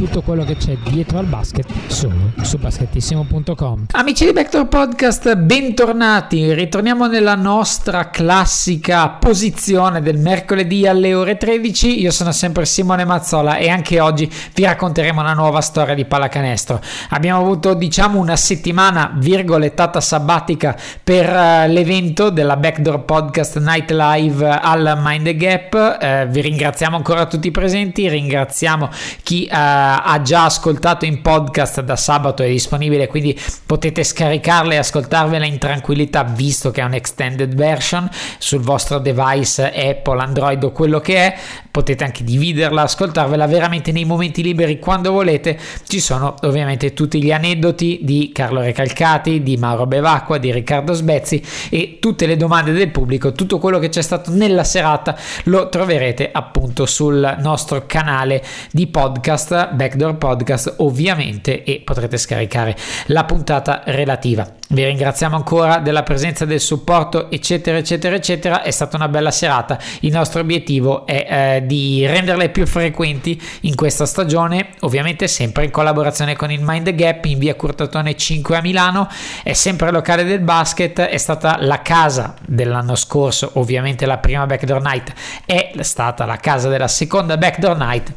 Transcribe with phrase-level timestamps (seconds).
[0.00, 3.84] tutto quello che c'è dietro al basket solo su basketissimo.com.
[3.90, 6.54] Amici di Backdoor Podcast, bentornati.
[6.54, 12.00] Ritorniamo nella nostra classica posizione del mercoledì alle ore 13.
[12.00, 16.80] Io sono sempre Simone Mazzola e anche oggi vi racconteremo una nuova storia di pallacanestro.
[17.10, 20.74] Abbiamo avuto, diciamo, una settimana virgolettata sabbatica
[21.04, 25.98] per uh, l'evento della Backdoor Podcast Night Live al Mind the Gap.
[26.00, 28.08] Uh, vi ringraziamo ancora tutti i presenti.
[28.08, 28.88] Ringraziamo
[29.22, 34.76] chi uh, ha già ascoltato in podcast da sabato, è disponibile, quindi potete scaricarla e
[34.78, 40.72] ascoltarvela in tranquillità, visto che è un extended version sul vostro device Apple, Android o
[40.72, 41.38] quello che è.
[41.70, 45.58] Potete anche dividerla, ascoltarvela veramente nei momenti liberi quando volete.
[45.86, 51.42] Ci sono ovviamente tutti gli aneddoti di Carlo Recalcati, di Mauro Bevacqua, di Riccardo Sbezzi
[51.68, 56.30] e tutte le domande del pubblico, tutto quello che c'è stato nella serata lo troverete
[56.32, 64.46] appunto sul nostro canale di podcast, Backdoor Podcast ovviamente, e potrete scaricare la puntata relativa.
[64.68, 68.62] Vi ringraziamo ancora della presenza, del supporto, eccetera, eccetera, eccetera.
[68.62, 69.78] È stata una bella serata.
[70.00, 75.70] Il nostro obiettivo è eh, di renderle più frequenti in questa stagione, ovviamente sempre in
[75.70, 79.08] collaborazione con il Mind Gap in via Curtatone 5 a Milano.
[79.42, 84.82] È sempre locale del basket, è stata la casa dell'anno scorso, ovviamente la prima Backdoor
[84.82, 85.12] Night
[85.46, 88.12] è stata la casa della seconda Backdoor Night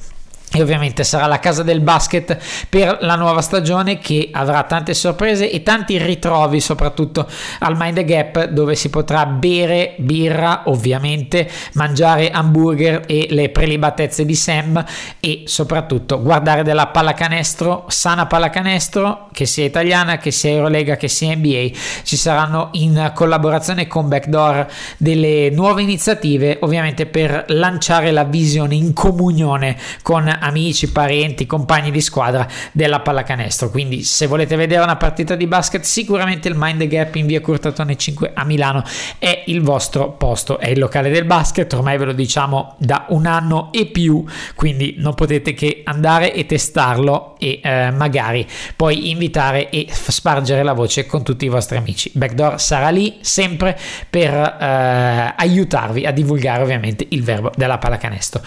[0.56, 2.38] e ovviamente sarà la casa del basket
[2.70, 7.28] per la nuova stagione che avrà tante sorprese e tanti ritrovi soprattutto
[7.60, 14.26] al Mind the Gap dove si potrà bere birra ovviamente mangiare hamburger e le prelibatezze
[14.26, 14.84] di Sam
[15.20, 21.36] e soprattutto guardare della pallacanestro sana pallacanestro che sia italiana che sia Eurolega che sia
[21.36, 21.70] NBA
[22.04, 28.94] ci saranno in collaborazione con Backdoor delle nuove iniziative ovviamente per lanciare la visione in
[28.94, 33.70] comunione con amici, parenti, compagni di squadra della pallacanestro.
[33.70, 37.96] Quindi se volete vedere una partita di basket, sicuramente il Mind Gap in via Curtatone
[37.96, 38.84] 5 a Milano
[39.18, 43.26] è il vostro posto, è il locale del basket, ormai ve lo diciamo da un
[43.26, 44.24] anno e più,
[44.56, 50.74] quindi non potete che andare e testarlo e eh, magari poi invitare e spargere la
[50.74, 52.12] voce con tutti i vostri amici.
[52.14, 53.78] Backdoor sarà lì sempre
[54.10, 58.42] per eh, aiutarvi a divulgare ovviamente il verbo della pallacanestro.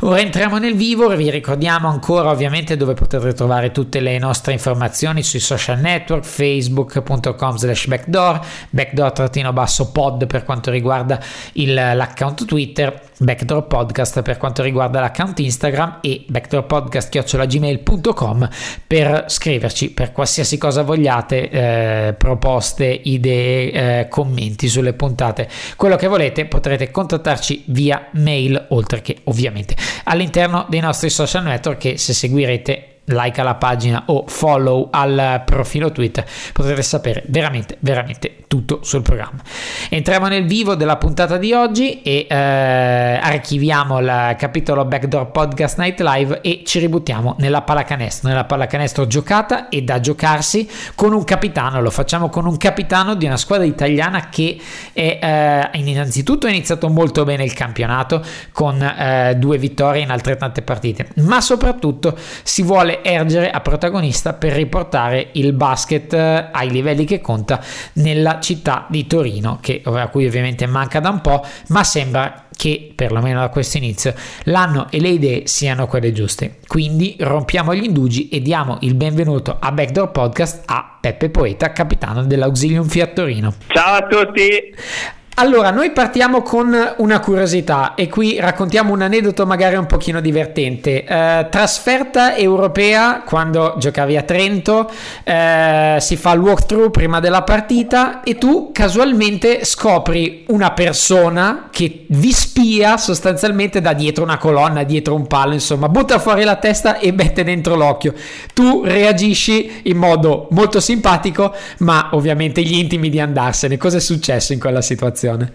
[0.00, 5.22] Ora entriamo nel vivo, vi ricordiamo ancora ovviamente dove potete trovare tutte le nostre informazioni
[5.22, 11.18] sui social network, facebook.com slash backdoor, backdoor-pod per quanto riguarda
[11.54, 18.48] il, l'account Twitter, backdoor podcast per quanto riguarda l'account Instagram e backdoorpodcast.gmail.com
[18.86, 26.08] per scriverci per qualsiasi cosa vogliate, eh, proposte, idee, eh, commenti sulle puntate, quello che
[26.08, 31.98] volete potrete contattarci via mail oltre che ovviamente all'interno dei nostri social social network che
[31.98, 38.80] se seguirete like alla pagina o follow al profilo Twitter potrete sapere veramente veramente tutto
[38.82, 39.40] sul programma.
[39.88, 45.98] Entriamo nel vivo della puntata di oggi e eh, archiviamo il capitolo Backdoor Podcast Night
[46.02, 51.80] Live e ci ributtiamo nella pallacanestro nella pallacanestro giocata e da giocarsi con un capitano.
[51.80, 54.60] Lo facciamo con un capitano di una squadra italiana che
[54.92, 60.60] è eh, innanzitutto ha iniziato molto bene il campionato con eh, due vittorie in altrettante
[60.60, 67.06] partite ma soprattutto si vuole ergere a protagonista per riportare il basket eh, ai livelli
[67.06, 67.58] che conta
[67.94, 72.92] nella città di Torino, che, a cui ovviamente manca da un po', ma sembra che
[72.94, 76.58] perlomeno da questo inizio l'anno e le idee siano quelle giuste.
[76.66, 82.24] Quindi rompiamo gli indugi e diamo il benvenuto a Backdoor Podcast a Peppe Poeta, capitano
[82.24, 83.54] dell'Auxilium Fiat Torino.
[83.68, 85.20] Ciao a tutti!
[85.36, 91.04] Allora, noi partiamo con una curiosità e qui raccontiamo un aneddoto magari un pochino divertente.
[91.04, 94.90] Eh, trasferta europea quando giocavi a Trento,
[95.24, 102.04] eh, si fa il walkthrough prima della partita e tu casualmente scopri una persona che
[102.08, 106.98] vi spia sostanzialmente da dietro una colonna, dietro un palo, insomma, butta fuori la testa
[106.98, 108.12] e mette dentro l'occhio.
[108.52, 113.78] Tu reagisci in modo molto simpatico, ma ovviamente gli intimi di andarsene.
[113.78, 115.20] Cosa è successo in quella situazione?
[115.22, 115.52] Situazione?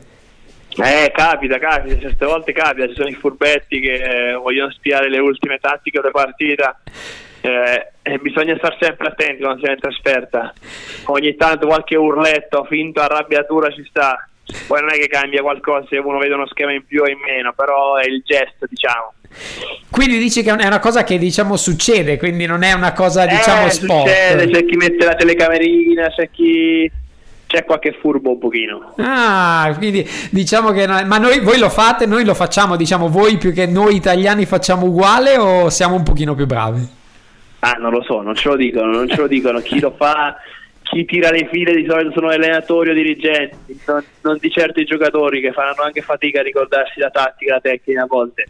[0.77, 5.17] Eh, capita, capita, certe volte capita, ci sono i furbetti che eh, vogliono spiare le
[5.17, 6.79] ultime tattiche della partita
[7.41, 10.53] eh, e bisogna stare sempre attenti quando si è in trasferta.
[11.05, 14.27] Ogni tanto qualche urletto, finto arrabbiatura ci sta,
[14.67, 17.17] poi non è che cambia qualcosa se uno vede uno schema in più o in
[17.25, 19.13] meno, però è il gesto, diciamo.
[19.89, 23.65] Quindi dici che è una cosa che diciamo succede, quindi non è una cosa diciamo
[23.65, 24.09] eh, sport.
[24.09, 26.91] Succede, c'è chi mette la telecamerina, c'è chi
[27.47, 28.93] c'è qualche furbo un pochino.
[28.97, 33.53] Ah, quindi diciamo che ma noi voi lo fate, noi lo facciamo, diciamo voi più
[33.53, 36.87] che noi italiani facciamo uguale o siamo un pochino più bravi?
[37.59, 40.35] Ah, non lo so, non ce lo dicono, non ce lo dicono, chi lo fa
[40.89, 44.85] chi tira le file di solito sono allenatori o dirigenti, non, non, di certo i
[44.85, 48.45] giocatori che faranno anche fatica a ricordarsi la tattica, la tecnica a volte.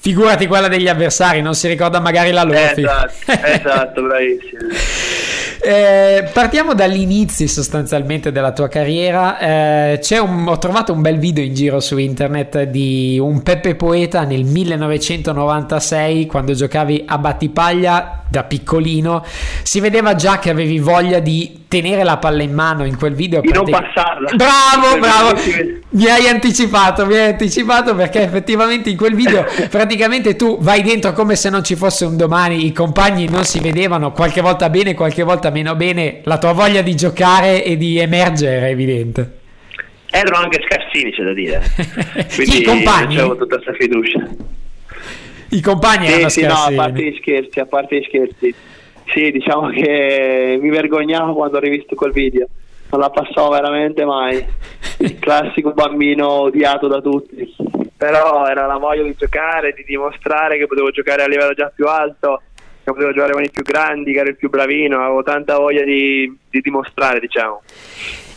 [0.00, 2.58] Figurati quella degli avversari, non si ricorda magari la loro.
[2.58, 4.60] Esatto, esatto, bravissimo.
[5.66, 9.38] Eh, partiamo dagli inizi sostanzialmente della tua carriera.
[9.38, 14.24] Eh, un, ho trovato un bel video in giro su internet di un Peppe Poeta
[14.24, 19.24] nel 1996 quando giocavi a Battipaglia da piccolino.
[19.62, 23.40] Si vedeva già che avevi voglia di tenere la palla in mano in quel video.
[23.40, 23.70] Di non te...
[23.70, 24.32] passarla.
[24.34, 25.40] Bravo, bravo.
[25.90, 29.44] Mi hai anticipato, mi hai anticipato perché effettivamente in quel video
[29.84, 33.60] praticamente tu vai dentro come se non ci fosse un domani, i compagni non si
[33.60, 37.98] vedevano, qualche volta bene, qualche volta meno bene, la tua voglia di giocare e di
[37.98, 39.38] emergere era evidente.
[40.10, 41.62] Erano anche scarsini, c'è da dire.
[42.34, 43.18] Quindi i compagni.
[43.18, 44.26] Avevo tutta questa fiducia.
[45.50, 46.76] I compagni sì, erano sì, scarsini.
[46.76, 48.54] no, a parte gli scherzi, a parte gli scherzi
[49.06, 52.46] sì, diciamo che mi vergognavo quando ho rivisto quel video.
[52.90, 54.44] Non la passavo veramente mai.
[54.98, 57.54] Il classico bambino odiato da tutti.
[57.96, 61.86] Però era la voglia di giocare, di dimostrare che potevo giocare a livello già più
[61.86, 62.42] alto,
[62.82, 65.00] che potevo giocare con i più grandi, che ero il più bravino.
[65.00, 67.62] Avevo tanta voglia di, di dimostrare, diciamo.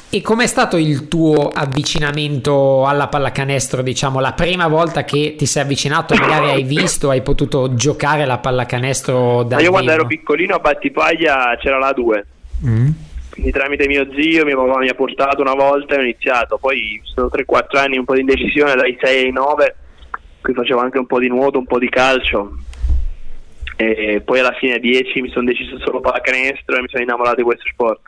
[0.10, 5.64] E com'è stato il tuo avvicinamento alla pallacanestro, diciamo, la prima volta che ti sei
[5.64, 10.60] avvicinato, magari hai visto, hai potuto giocare la pallacanestro da Io quando ero piccolino a
[10.60, 12.26] Battipaglia c'era la 2.
[12.66, 12.90] Mm.
[13.38, 16.58] Quindi tramite mio zio, mio papà mi ha portato una volta e ho iniziato.
[16.58, 19.76] Poi sono 3-4 anni un po' di indecisione dai 6 ai 9,
[20.42, 22.58] qui facevo anche un po' di nuoto, un po' di calcio.
[23.76, 27.36] E poi alla fine a 10 mi sono deciso solo pallacanestro e mi sono innamorato
[27.36, 28.00] di questo sport.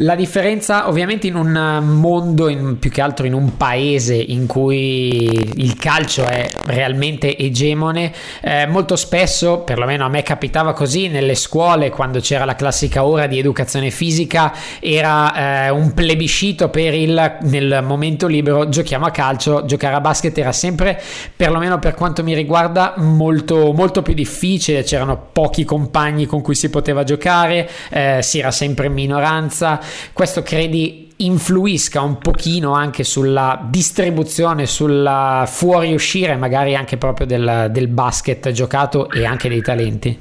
[0.00, 5.26] La differenza ovviamente in un mondo, in, più che altro in un paese in cui
[5.56, 11.90] il calcio è realmente egemone, eh, molto spesso, perlomeno a me capitava così, nelle scuole
[11.90, 17.80] quando c'era la classica ora di educazione fisica era eh, un plebiscito per il nel
[17.82, 21.02] momento libero giochiamo a calcio, giocare a basket era sempre,
[21.34, 26.70] perlomeno per quanto mi riguarda, molto, molto più difficile, c'erano pochi compagni con cui si
[26.70, 33.60] poteva giocare, eh, si era sempre in minoranza questo credi influisca un pochino anche sulla
[33.68, 40.18] distribuzione, sulla fuoriuscire magari anche proprio del, del basket giocato e anche dei talenti?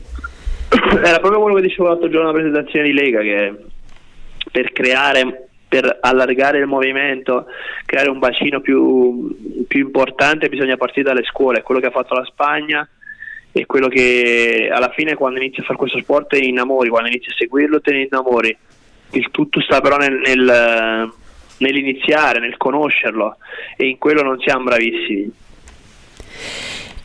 [0.70, 3.56] Era proprio quello che dicevo l'altro giorno alla presentazione di Lega che
[4.52, 7.48] per creare per allargare il movimento,
[7.86, 12.24] creare un bacino più, più importante bisogna partire dalle scuole, quello che ha fatto la
[12.24, 12.88] Spagna
[13.52, 17.30] e quello che alla fine quando inizi a fare questo sport ne innamori, quando inizi
[17.30, 18.58] a seguirlo te ne innamori
[19.12, 21.12] il tutto sta però nel, nel,
[21.58, 23.38] nell'iniziare, nel conoscerlo
[23.76, 25.32] e in quello non siamo bravissimi.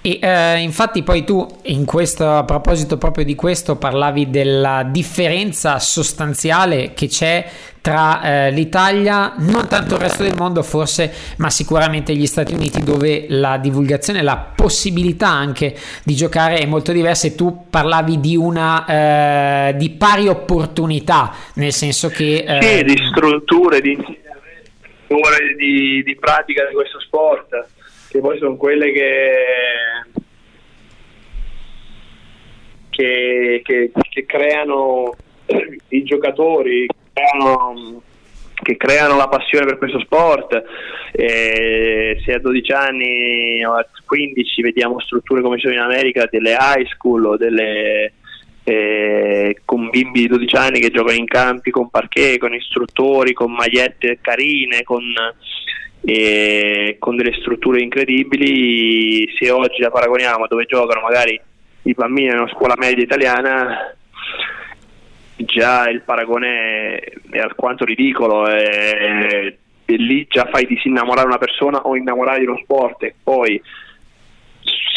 [0.04, 5.78] E eh, infatti poi tu in questo, a proposito proprio di questo parlavi della differenza
[5.78, 7.48] sostanziale che c'è
[7.80, 12.82] tra eh, l'Italia, non tanto il resto del mondo forse, ma sicuramente gli Stati Uniti
[12.82, 17.28] dove la divulgazione, la possibilità anche di giocare è molto diversa.
[17.28, 22.44] E tu parlavi di una eh, di pari opportunità, nel senso che...
[22.44, 23.96] Eh, sì, di strutture, di,
[25.56, 27.80] di, di pratica di questo sport
[28.12, 29.32] che poi sono quelle che,
[32.90, 35.16] che, che, che creano
[35.88, 38.02] i giocatori, creano,
[38.62, 40.62] che creano la passione per questo sport.
[41.12, 46.28] E se a 12 anni o a 15 vediamo strutture come ci sono in America,
[46.30, 48.12] delle high school o delle,
[48.64, 53.52] eh, con bimbi di 12 anni che giocano in campi con parquet, con istruttori, con
[53.52, 55.02] magliette carine, con
[56.04, 59.32] e con delle strutture incredibili.
[59.38, 61.40] Se oggi la paragoniamo dove giocano magari
[61.82, 63.94] i bambini in una scuola media italiana,
[65.36, 71.78] già il paragone è, è alquanto ridicolo e, e, lì già fai disinnamorare una persona
[71.82, 73.60] o innamorare di uno sport e poi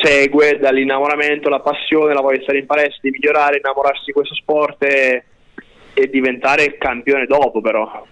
[0.02, 4.36] segue dall'innamoramento la passione, la voglia di stare in palestra, di migliorare, innamorarsi di questo
[4.36, 5.24] sport e,
[5.94, 8.06] e diventare campione dopo però.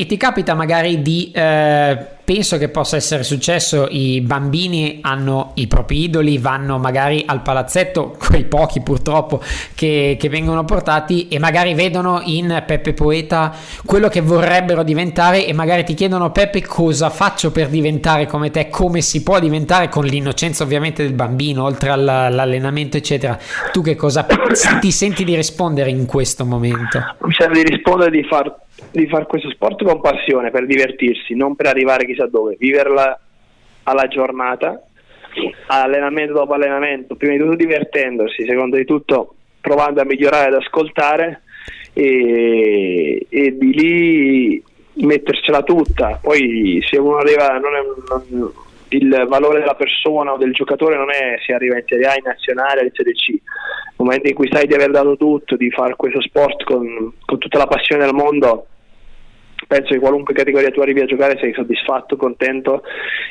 [0.00, 5.66] E ti capita magari di eh, penso che possa essere successo i bambini hanno i
[5.66, 9.42] propri idoli vanno magari al palazzetto quei pochi purtroppo
[9.74, 13.54] che, che vengono portati e magari vedono in Peppe Poeta
[13.84, 18.70] quello che vorrebbero diventare e magari ti chiedono Peppe cosa faccio per diventare come te?
[18.70, 19.90] Come si può diventare?
[19.90, 23.38] Con l'innocenza ovviamente del bambino oltre all'allenamento eccetera.
[23.70, 24.24] Tu che cosa
[24.80, 27.16] ti senti di rispondere in questo momento?
[27.22, 31.54] mi sento di rispondere di far di fare questo sport con passione per divertirsi, non
[31.54, 33.18] per arrivare chissà dove, viverla
[33.84, 34.82] alla giornata,
[35.66, 41.42] allenamento dopo allenamento, prima di tutto divertendosi, secondo di tutto provando a migliorare ad ascoltare
[41.92, 44.62] e, e di lì
[44.94, 46.18] mettercela tutta.
[46.20, 48.52] Poi se uno arriva, non è, non,
[48.88, 52.24] il valore della persona o del giocatore non è se arriva in Serie A, in
[52.24, 53.30] Nazionale, in Serie C.
[53.30, 53.40] Nel
[53.96, 57.58] momento in cui sai di aver dato tutto, di fare questo sport con, con tutta
[57.58, 58.66] la passione del mondo,
[59.70, 62.82] penso che qualunque categoria tu arrivi a giocare sei soddisfatto, contento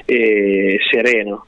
[0.05, 1.45] e sereno.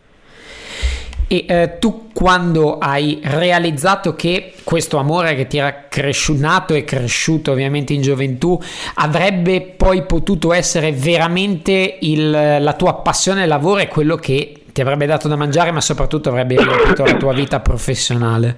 [1.30, 7.54] E eh, tu quando hai realizzato che questo amore che ti era cresciuto e cresciuto
[7.54, 8.60] ovviamente in gioventù
[8.96, 15.06] avrebbe poi potuto essere veramente il, la tua passione lavoro e quello che ti avrebbe
[15.06, 18.58] dato da mangiare ma soprattutto avrebbe riempito la tua vita professionale?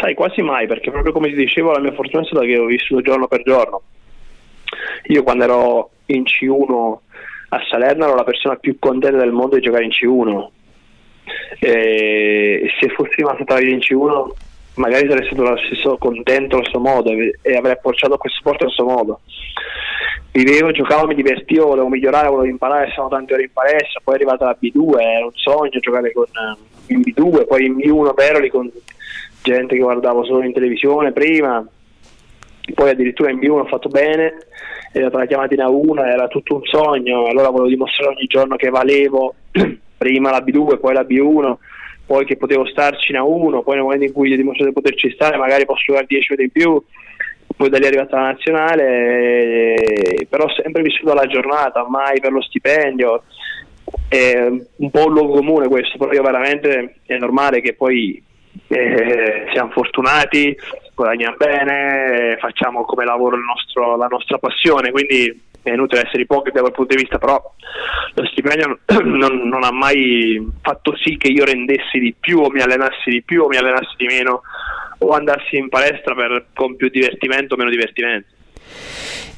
[0.00, 2.64] Sai, quasi mai, perché proprio come ti dicevo la mia fortuna è stata che ho
[2.64, 3.82] vissuto giorno per giorno
[5.04, 6.96] io quando ero in C1
[7.48, 10.48] a Salerno ero la persona più contenta del mondo di giocare in C1
[11.58, 14.30] e se fossi rimasto tra in C1
[14.76, 18.70] magari sarei stato lo stesso contento allo stesso modo e avrei approcciato questo sport allo
[18.70, 19.20] stesso modo.
[20.32, 24.16] Vivevo, giocavo, mi divertivo, volevo migliorare, volevo imparare, stavano tante ore in palestra, poi è
[24.18, 28.50] arrivata la B2, era un sogno giocare con, eh, in B2, poi in B1 Veroli
[28.50, 28.70] con
[29.42, 31.66] gente che guardavo solo in televisione prima,
[32.74, 34.34] poi addirittura in B1 ho fatto bene,
[34.92, 38.56] è stata la chiamata in A1, era tutto un sogno, allora volevo dimostrare ogni giorno
[38.56, 39.34] che valevo
[39.96, 41.54] prima la B2, poi la B1,
[42.06, 44.80] poi che potevo starci in A1, poi nel momento in cui gli ho dimostrato di
[44.80, 46.82] poterci stare magari posso giocare 10 minuti in più,
[47.56, 52.32] poi da lì è arrivata la nazionale, eh, però sempre vissuto la giornata, mai per
[52.32, 53.22] lo stipendio,
[54.08, 54.46] è
[54.76, 58.22] un po' un luogo comune questo, però io veramente è normale che poi
[58.68, 60.56] eh, siamo fortunati,
[60.96, 66.62] guadagniamo bene, facciamo come lavoro nostro, la nostra passione, quindi è inutile essere ipocriti da
[66.62, 67.40] quel punto di vista, però
[68.14, 72.60] lo stipendio non, non, ha mai fatto sì che io rendessi di più o mi
[72.60, 74.40] allenassi di più o mi allenassi di meno
[74.98, 78.28] o andassi in palestra per, con più divertimento o meno divertimento.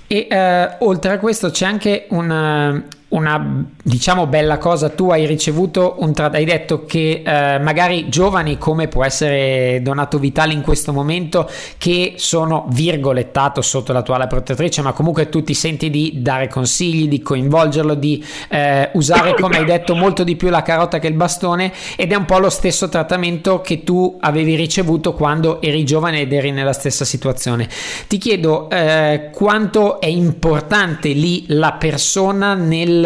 [0.07, 5.97] E eh, oltre a questo c'è anche una, una diciamo bella cosa tu hai ricevuto
[6.01, 10.93] un tra- hai detto che eh, magari giovani come può essere Donato Vitali in questo
[10.93, 11.49] momento
[11.79, 17.23] che sono virgolettato sotto l'attuale protettrice ma comunque tu ti senti di dare consigli di
[17.23, 21.73] coinvolgerlo di eh, usare come hai detto molto di più la carota che il bastone
[21.97, 26.33] ed è un po' lo stesso trattamento che tu avevi ricevuto quando eri giovane ed
[26.33, 27.69] eri nella stessa situazione.
[28.07, 32.98] Ti chiedo eh, quanto è importante lì la persona nel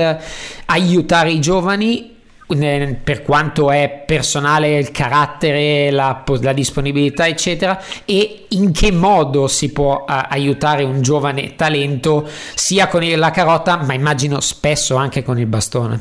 [0.67, 2.11] aiutare i giovani
[3.03, 9.73] per quanto è personale il carattere, la, la, disponibilità, eccetera, e in che modo si
[9.73, 15.39] può a, aiutare un giovane talento sia con la carota, ma immagino spesso anche con
[15.39, 16.01] il bastone.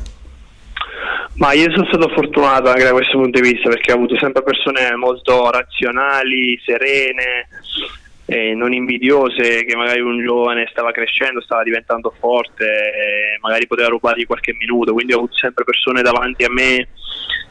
[1.34, 4.42] Ma io sono stato fortunato anche da questo punto di vista perché ho avuto sempre
[4.42, 7.48] persone molto razionali, serene,
[8.32, 13.88] eh, non invidiose che magari un giovane stava crescendo, stava diventando forte, e magari poteva
[13.88, 16.88] rubargli qualche minuto, quindi ho avuto sempre persone davanti a me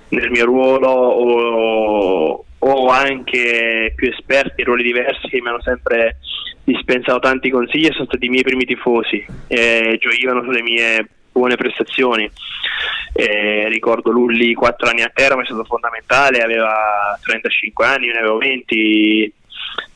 [0.09, 6.17] nel mio ruolo o, o anche più esperti in ruoli diversi che mi hanno sempre
[6.63, 11.57] dispensato tanti consigli e sono stati i miei primi tifosi e gioivano sulle mie buone
[11.57, 12.27] prestazioni.
[13.13, 18.13] Eh, ricordo Lulli 4 anni a terra, ma è stato fondamentale, aveva 35 anni, io
[18.13, 19.33] ne avevo 20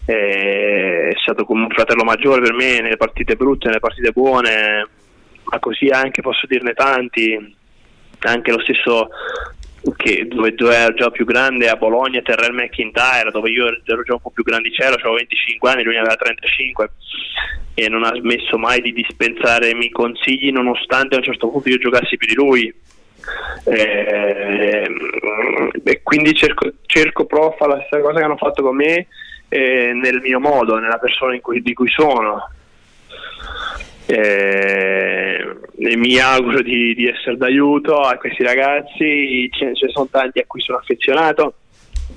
[0.06, 4.88] è stato come un fratello maggiore per me nelle partite brutte, nelle partite buone,
[5.44, 7.56] ma così anche posso dirne tanti,
[8.20, 9.10] anche lo stesso
[9.98, 14.14] che dove, dove ero già più grande a Bologna, Terrell McIntyre, dove io ero già
[14.14, 16.92] un po' più grandicello, avevo 25 anni, lui ne aveva 35
[17.74, 22.18] e non ha smesso mai di dispensarmi consigli nonostante a un certo punto io giocassi
[22.18, 22.74] più di lui.
[23.66, 24.88] E,
[25.84, 27.26] e quindi cerco, cerco
[27.58, 29.08] fare la stessa cosa che hanno fatto con me
[29.50, 32.50] eh, nel mio modo, nella persona cui, di cui sono.
[34.08, 40.40] Eh, e mi auguro di, di, essere d'aiuto a questi ragazzi, ce ne sono tanti
[40.40, 41.56] a cui sono affezionato,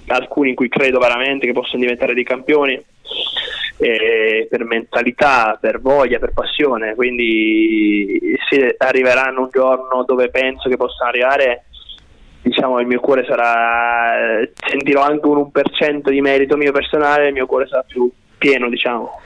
[0.07, 2.81] alcuni in cui credo veramente che possono diventare dei campioni
[3.79, 10.77] eh, per mentalità, per voglia, per passione, quindi se arriveranno un giorno dove penso che
[10.77, 11.65] possano arrivare,
[12.43, 17.47] diciamo il mio cuore sarà, sentirò anche un 1% di merito mio personale, il mio
[17.47, 19.21] cuore sarà più pieno, diciamo.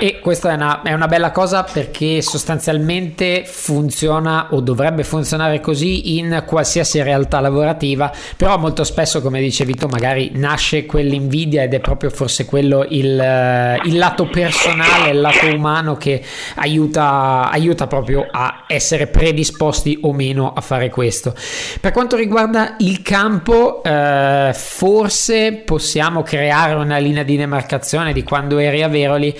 [0.00, 6.18] E questa è una, è una, bella cosa perché sostanzialmente funziona o dovrebbe funzionare così
[6.18, 11.80] in qualsiasi realtà lavorativa, però molto spesso, come dicevi tu, magari nasce quell'invidia ed è
[11.80, 16.22] proprio forse quello il, il lato personale, il lato umano che
[16.56, 21.34] aiuta, aiuta proprio a essere predisposti o meno a fare questo.
[21.80, 28.58] Per quanto riguarda il campo, eh, forse possiamo creare una linea di demarcazione di quando
[28.58, 29.34] eri a Veroli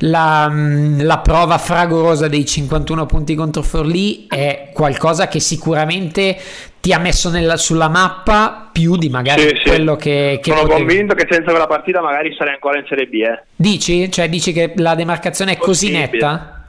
[0.00, 6.36] la, mm, la, prova fragorosa dei 51 punti contro Forlì è qualcosa che sicuramente
[6.80, 10.08] ti ha messo nella, sulla mappa più di magari sì, quello sì.
[10.08, 10.86] che, che sono potevi...
[10.86, 13.42] convinto che senza quella partita magari sarei ancora in Serie B eh.
[13.54, 14.10] dici?
[14.10, 16.00] cioè dici che la demarcazione è Possibile.
[16.00, 16.64] così netta?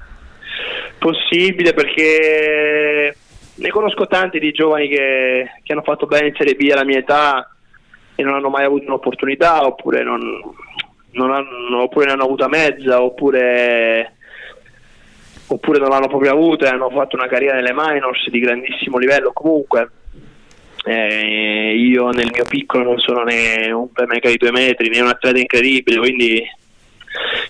[0.99, 3.15] Possibile perché
[3.55, 6.99] ne conosco tanti di giovani che, che hanno fatto bene in Serie B alla mia
[6.99, 7.47] età
[8.15, 10.19] e non hanno mai avuto un'opportunità oppure non,
[11.13, 14.15] non hanno, oppure ne hanno avuta mezza oppure,
[15.47, 19.31] oppure non l'hanno proprio avuta e hanno fatto una carriera nelle minors di grandissimo livello.
[19.33, 19.91] Comunque
[20.85, 25.07] eh, io nel mio piccolo non sono né un playmaker di due metri né un
[25.07, 26.43] atleta incredibile quindi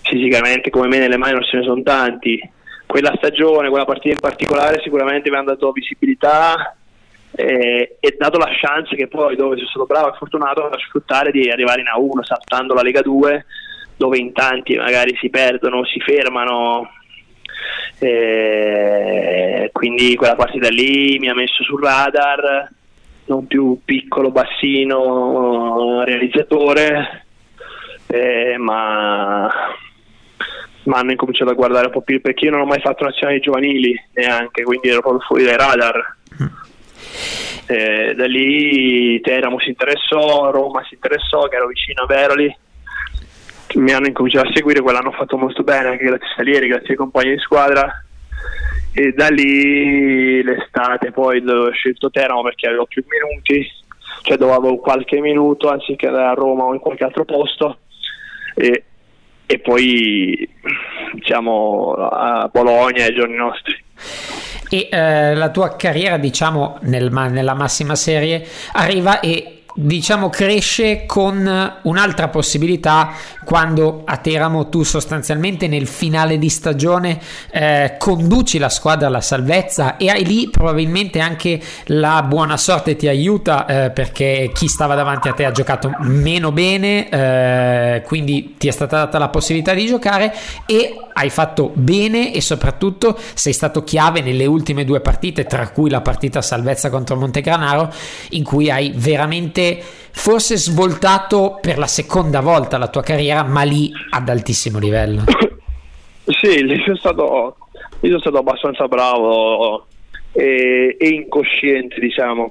[0.02, 2.40] fisicamente come me nelle minors ce ne sono tanti.
[2.86, 6.76] Quella stagione, quella partita in particolare sicuramente mi ha dato visibilità
[7.36, 11.32] eh, e dato la chance che poi dove sono stato bravo e fortunato a sfruttare
[11.32, 13.44] di arrivare in A1 saltando la Lega 2
[13.96, 16.90] dove in tanti magari si perdono, si fermano
[17.98, 22.68] eh, quindi quella partita lì mi ha messo sul radar
[23.26, 27.24] non più piccolo, bassino realizzatore
[28.06, 29.50] eh, ma
[30.84, 33.40] ma hanno incominciato a guardare un po' più perché io non ho mai fatto nazionali
[33.40, 36.46] giovanili neanche quindi ero proprio fuori dai radar mm.
[37.66, 42.56] Eh, da lì Teramo si interessò, Roma si interessò, che ero vicino a Veroli.
[43.74, 46.90] Mi hanno incominciato a seguire, quell'anno ho fatto molto bene, anche grazie a Salieri, grazie
[46.90, 48.04] ai compagni di squadra.
[48.92, 53.66] E da lì l'estate poi ho scelto Teramo perché avevo più minuti,
[54.22, 57.78] cioè dove avevo qualche minuto anziché andare a Roma o in qualche altro posto.
[58.54, 58.84] E,
[59.46, 60.48] e poi
[61.12, 63.82] diciamo a Bologna ai giorni nostri
[64.82, 72.28] eh, la tua carriera diciamo nel, nella massima serie arriva e diciamo cresce con un'altra
[72.28, 73.10] possibilità
[73.44, 77.18] quando a Teramo tu sostanzialmente nel finale di stagione
[77.50, 83.08] eh, conduci la squadra alla salvezza e hai lì probabilmente anche la buona sorte ti
[83.08, 88.68] aiuta eh, perché chi stava davanti a te ha giocato meno bene eh, quindi ti
[88.68, 90.32] è stata data la possibilità di giocare
[90.66, 95.90] e hai fatto bene e soprattutto sei stato chiave nelle ultime due partite tra cui
[95.90, 97.92] la partita salvezza contro Montegranaro
[98.30, 99.63] in cui hai veramente
[100.10, 105.24] forse svoltato per la seconda volta la tua carriera, ma lì ad altissimo livello.
[106.26, 107.56] Sì, lì sono stato,
[108.00, 109.86] lì sono stato abbastanza bravo
[110.32, 112.50] e, e incosciente, diciamo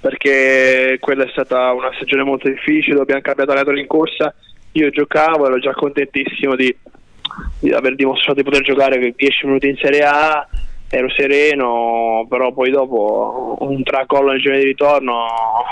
[0.00, 4.32] perché quella è stata una stagione molto difficile, abbiamo cambiato allenatore in corsa,
[4.72, 6.74] io giocavo, ero già contentissimo di,
[7.58, 10.48] di, aver dimostrato di poter giocare 10 minuti in Serie A,
[10.90, 15.64] ero sereno, però poi dopo un tracollo nel giorno di ritorno ha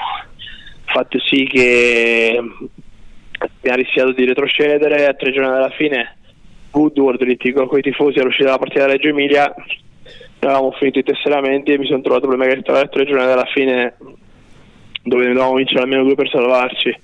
[0.85, 5.07] fatto sì che mi ha rischiato di retrocedere.
[5.07, 6.16] A tre giorni dalla fine
[6.72, 9.55] Woodward litigo con i tifosi era uscita la partita da Reggio Emilia.
[10.40, 13.96] Avevamo finito i tesseramenti e mi sono trovato prima che a tre giorni dalla fine
[15.02, 16.94] dove dovevamo vincere almeno due per salvarci.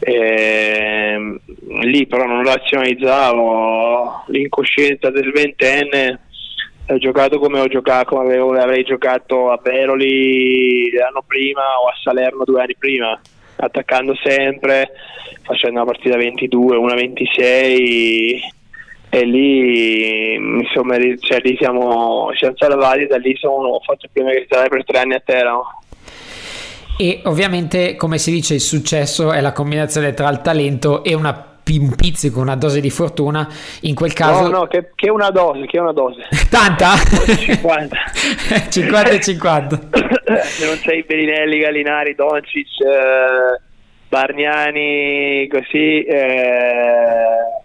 [0.00, 1.38] E,
[1.80, 6.23] lì però non razionalizzavo l'incoscienza del ventenne
[6.86, 12.44] ho giocato come ho giocato, come avrei giocato a Beroli l'anno prima o a Salerno
[12.44, 13.18] due anni prima,
[13.56, 14.90] attaccando sempre,
[15.42, 18.52] facendo una partita 22, una 26
[19.10, 24.30] e lì insomma cioè, lì siamo, siamo salvati da lì sono, ho fatto il primo
[24.30, 25.64] che per tre anni a Teramo
[26.98, 31.53] e ovviamente come si dice il successo è la combinazione tra il talento e una
[31.66, 33.48] un pizzico, una dose di fortuna,
[33.82, 34.42] in quel caso...
[34.42, 36.26] No, no, che, che una dose, che una dose.
[36.50, 36.94] Tanta?
[36.94, 37.96] 50.
[38.68, 39.80] 50 e 50.
[40.42, 43.60] Se non sei Bellinelli, Gallinari, Doncic, eh,
[44.08, 46.04] Bargnani, così...
[46.04, 47.62] Eh,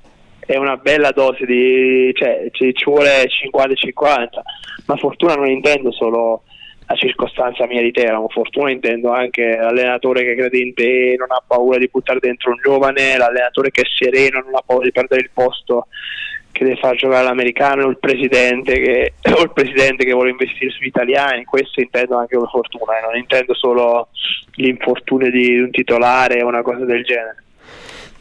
[0.50, 2.12] è una bella dose di...
[2.16, 4.42] cioè ci, ci vuole 50 e 50,
[4.88, 6.42] ma fortuna non intendo solo
[6.90, 8.28] la circostanza mia di Teramo.
[8.30, 12.58] Fortuna intendo anche l'allenatore che crede in te, non ha paura di buttare dentro un
[12.62, 15.88] giovane, l'allenatore che è sereno, non ha paura di perdere il posto
[16.52, 20.88] che deve far giocare l'americano, il presidente che, o il presidente che vuole investire sugli
[20.88, 23.06] italiani, questo intendo anche come fortuna, eh.
[23.06, 24.08] non intendo solo
[24.56, 27.44] l'infortunio di un titolare o una cosa del genere.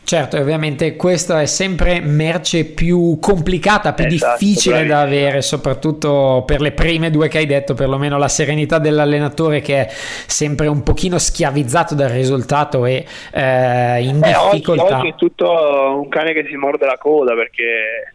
[0.08, 6.62] Certo, ovviamente questa è sempre merce più complicata, più esatto, difficile da avere, soprattutto per
[6.62, 11.18] le prime due che hai detto, perlomeno la serenità dell'allenatore che è sempre un pochino
[11.18, 14.82] schiavizzato dal risultato e eh, in eh, difficoltà.
[14.84, 18.14] Oggi, oggi è tutto un cane che si morde la coda perché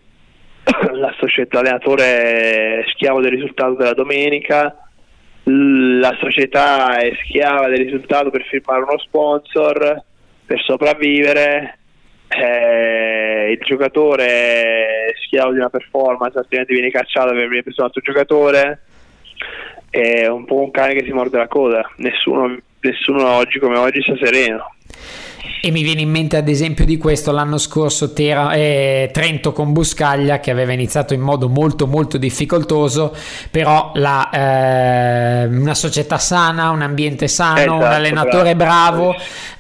[0.97, 4.75] la società, l'allenatore è schiavo del risultato della domenica,
[5.43, 10.03] la società è schiava del risultato per firmare uno sponsor,
[10.43, 11.77] per sopravvivere
[12.35, 18.01] eh, il giocatore schiavo di una performance, altrimenti viene cacciato per aver preso un altro
[18.01, 18.81] giocatore.
[19.89, 21.87] È un po' un cane che si morde la coda.
[21.97, 24.75] Nessuno, nessuno oggi come oggi sta sereno.
[25.65, 29.73] E mi viene in mente ad esempio di questo l'anno scorso Tera, eh, Trento con
[29.73, 33.13] Buscaglia che aveva iniziato in modo molto molto difficoltoso,
[33.51, 39.15] però la, eh, una società sana, un ambiente sano, esatto, un allenatore bravo, bravo,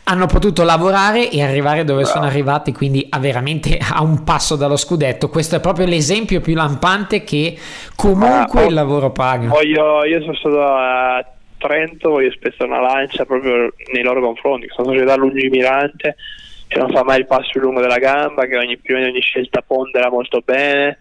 [0.05, 2.17] hanno potuto lavorare e arrivare dove bravo.
[2.17, 5.29] sono arrivati, quindi a veramente a un passo dallo scudetto.
[5.29, 7.57] Questo è proprio l'esempio più lampante che
[7.95, 9.47] comunque ah, il lavoro paga.
[9.47, 11.32] Voglio, io sono stato a
[11.63, 16.17] Trento voglio spezzare una lancia proprio nei loro confronti, sono società lungimirante,
[16.67, 19.61] che non fa mai il passo lungo della gamba, che ogni, prima di ogni scelta
[19.61, 20.99] pondera molto bene,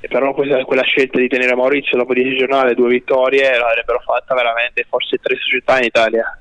[0.00, 4.34] e però questa, quella scelta di tenere Maurizio dopo 10 giornate, due vittorie, l'avrebbero fatta
[4.34, 6.38] veramente forse tre società in Italia.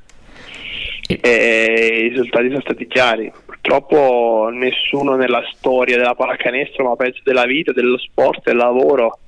[1.08, 3.32] E i risultati sono stati chiari.
[3.46, 9.20] Purtroppo nessuno nella storia della pallacanestro, ma penso della vita, dello sport, del lavoro,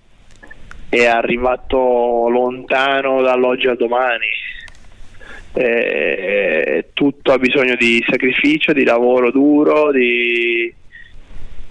[0.89, 4.27] è arrivato lontano dall'oggi al domani.
[5.53, 10.73] Eh, tutto ha bisogno di sacrificio, di lavoro duro, di,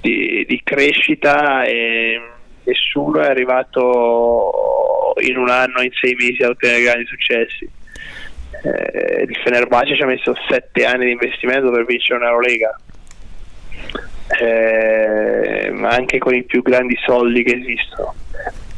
[0.01, 2.21] di, di crescita e
[2.65, 7.69] nessuno è arrivato in un anno, in sei mesi a ottenere grandi successi.
[8.65, 12.81] Eh, il Fenerbahce ci ha messo sette anni di investimento per vincere un'Eurolega.
[14.41, 18.25] Eh, ma anche con i più grandi soldi che esistono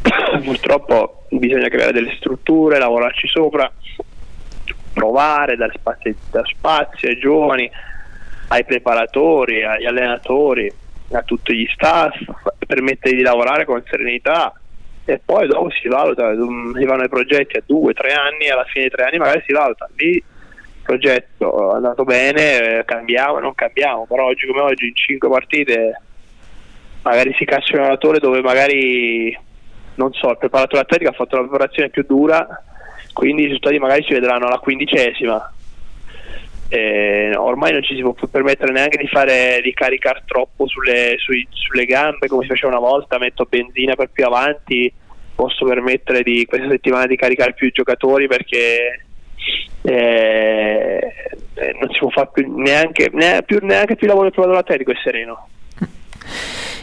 [0.43, 3.71] purtroppo bisogna creare delle strutture, lavorarci sopra,
[4.93, 7.71] provare, dare spazio, dare spazio ai giovani,
[8.49, 10.73] ai preparatori, agli allenatori,
[11.13, 12.17] a tutti gli staff,
[12.67, 14.53] permettere di lavorare con serenità.
[15.05, 18.89] E poi dopo si valuta, si vanno i progetti a due, tre anni, alla fine
[18.89, 24.05] dei tre anni magari si valuta, lì il progetto è andato bene, cambiamo, non cambiamo,
[24.07, 26.03] però oggi come oggi in cinque partite
[27.03, 29.35] magari si caccia un allenatore dove magari
[29.99, 32.47] non so, il preparatore atletico ha fatto la preparazione più dura,
[33.13, 35.53] quindi i risultati magari si vedranno alla quindicesima.
[36.71, 41.17] Eh, ormai non ci si può più permettere neanche di fare di caricare troppo sulle,
[41.19, 44.93] sui, sulle gambe come si faceva una volta, metto benzina per più avanti,
[45.35, 49.05] posso permettere di questa settimana di caricare più giocatori perché
[49.83, 51.13] eh,
[51.55, 54.93] eh non si può fare più neanche, neanche, più, neanche più lavoro del preparatore atletico
[54.93, 55.49] è sereno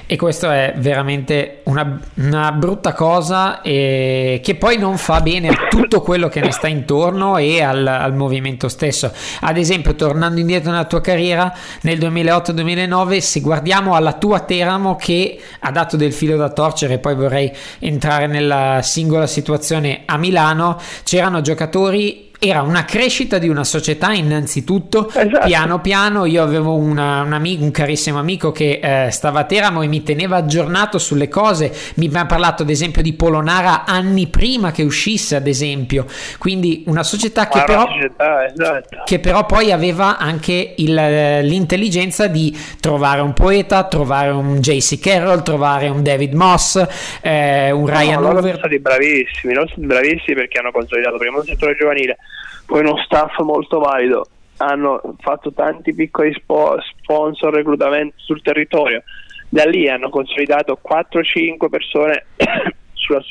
[0.07, 5.67] e questo è veramente una, una brutta cosa e che poi non fa bene a
[5.69, 9.11] tutto quello che ne sta intorno e al, al movimento stesso.
[9.41, 15.39] Ad esempio, tornando indietro nella tua carriera, nel 2008-2009, se guardiamo alla tua Teramo che
[15.59, 21.41] ha dato del filo da torcere, poi vorrei entrare nella singola situazione a Milano, c'erano
[21.41, 25.45] giocatori era una crescita di una società innanzitutto esatto.
[25.45, 29.81] piano piano io avevo una, un, amico, un carissimo amico che eh, stava a Teramo
[29.81, 34.71] e mi teneva aggiornato sulle cose mi ha parlato ad esempio di Polonara anni prima
[34.71, 36.05] che uscisse ad esempio
[36.37, 39.03] quindi una società che, però, società, esatto.
[39.05, 45.43] che però poi aveva anche il, l'intelligenza di trovare un poeta trovare un JC Carroll
[45.43, 46.83] trovare un David Moss
[47.21, 51.37] eh, un Ryan no, Hoover sono stati bravissimi, non sono bravissimi perché hanno consolidato prima
[51.37, 52.17] un settore giovanile
[52.65, 54.25] poi uno staff molto valido,
[54.57, 59.03] hanno fatto tanti piccoli spo- sponsor, reclutamento sul territorio,
[59.49, 62.25] da lì hanno consolidato 4-5 persone
[62.93, 63.21] sulla,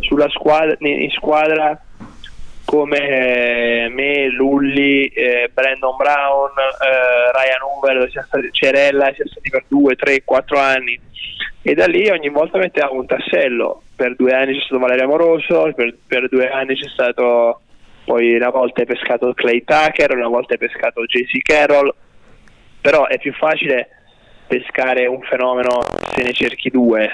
[0.00, 1.80] sulla squadra, in squadra
[2.64, 9.94] come eh, me, Lulli, eh, Brandon Brown, eh, Ryan Hoover, Cerella, siamo stati per 2,
[9.94, 10.98] 3, 4 anni.
[11.60, 13.82] E da lì ogni volta mettevamo un tassello.
[13.94, 17.60] Per due anni c'è stato Valerio Amoroso, per, per due anni c'è stato
[18.04, 21.92] poi una volta hai pescato Clay Tucker, una volta hai pescato JC Carroll,
[22.80, 23.88] però è più facile
[24.46, 25.80] pescare un fenomeno
[26.14, 27.10] se ne cerchi due,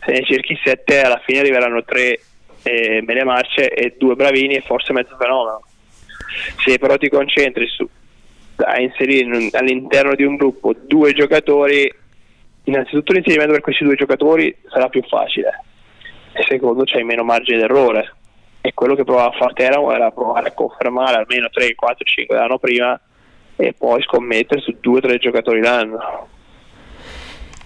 [0.00, 2.20] se ne cerchi sette alla fine arriveranno tre
[2.62, 5.62] e Mele Marce e due bravini e forse mezzo fenomeno.
[6.64, 7.86] Se però ti concentri su,
[8.56, 11.92] a inserire all'interno di un gruppo due giocatori,
[12.64, 15.62] innanzitutto l'inserimento per questi due giocatori sarà più facile.
[16.32, 18.12] E secondo c'hai meno margine d'errore
[18.66, 22.34] e quello che provava a fare Teramo era provare a confermare almeno 3, 4, 5
[22.34, 22.98] l'anno prima
[23.56, 26.28] e poi scommettere su due o tre giocatori l'anno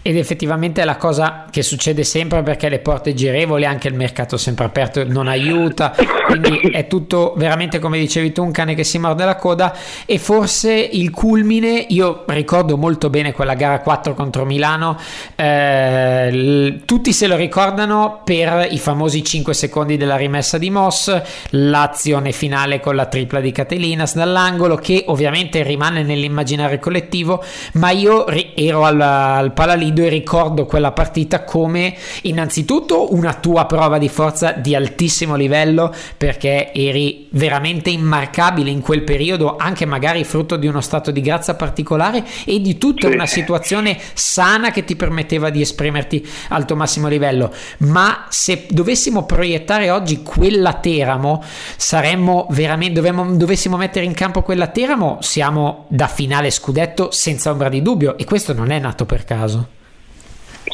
[0.03, 4.37] ed effettivamente è la cosa che succede sempre perché le porte girevoli, anche il mercato
[4.37, 5.95] sempre aperto non aiuta,
[6.27, 9.75] quindi è tutto veramente come dicevi tu un cane che si morde la coda.
[10.07, 14.97] E forse il culmine, io ricordo molto bene quella gara 4 contro Milano,
[15.35, 21.21] eh, l- tutti se lo ricordano per i famosi 5 secondi della rimessa di Moss,
[21.51, 27.43] l'azione finale con la tripla di Catelinas dall'angolo che ovviamente rimane nell'immaginario collettivo,
[27.75, 29.53] ma io ri- ero al, al
[29.89, 35.95] Palalido e ricordo quella partita come innanzitutto una tua prova di forza di altissimo livello
[36.17, 41.55] perché eri veramente immarcabile in quel periodo, anche magari frutto di uno stato di grazia
[41.55, 47.09] particolare e di tutta una situazione sana che ti permetteva di esprimerti al tuo massimo
[47.09, 47.53] livello.
[47.79, 51.43] Ma se dovessimo proiettare oggi quella Teramo,
[51.77, 57.69] saremmo veramente dovemmo, dovessimo mettere in campo quella Teramo, siamo da finale scudetto senza ombra
[57.69, 59.77] di dubbio e questo non è nato per caso.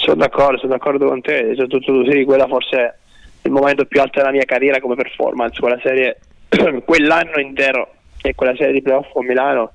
[0.05, 2.95] Sono d'accordo, sono d'accordo con te, soprattutto sì, quella forse è
[3.45, 6.19] il momento più alto della mia carriera come performance, quella serie,
[6.85, 9.73] quell'anno intero e quella serie di playoff con Milano,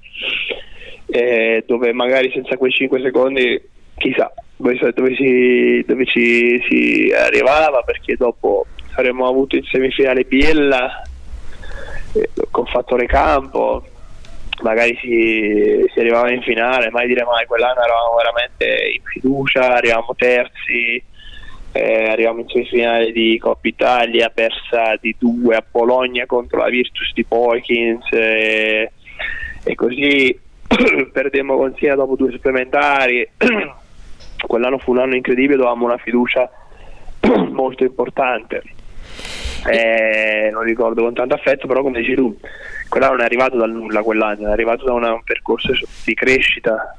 [1.08, 3.60] eh, dove magari senza quei 5 secondi,
[3.98, 11.02] chissà dove, dove, si, dove ci si arrivava, perché dopo avremmo avuto in semifinale Biella
[12.14, 13.84] eh, con fattore campo,
[14.62, 20.16] magari si, si, arrivava in finale, mai dire mai, quell'anno eravamo veramente in fiducia, arrivavamo
[20.16, 21.02] terzi,
[21.72, 27.12] eh, arrivavamo in semifinale di Coppa Italia, persa di due a Bologna contro la Virtus
[27.14, 28.92] di Poikins e,
[29.64, 30.38] e così
[31.12, 33.28] perdemmo con Siena dopo due supplementari.
[34.48, 36.50] Quell'anno fu un anno incredibile, dovevamo una fiducia
[37.52, 38.64] molto importante.
[39.68, 42.38] Eh, non ricordo con tanto affetto, però come dici tu,
[42.88, 46.96] quell'anno non è arrivato dal nulla quell'anno, è arrivato da una, un percorso di crescita.